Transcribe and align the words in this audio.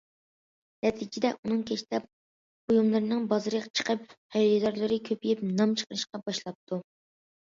نەتىجىدە، 0.85 1.29
ئۇنىڭ 1.35 1.59
كەشتە 1.71 1.99
بۇيۇملىرىنىڭ 2.71 3.27
بازىرى 3.33 3.61
چىقىپ، 3.81 4.15
خېرىدارلىرى 4.35 4.97
كۆپىيىپ، 5.09 5.43
نام 5.61 5.75
چىقىرىشقا 5.83 6.21
باشلاپتۇ. 6.31 6.83